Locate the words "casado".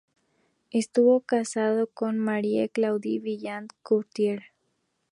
1.21-1.85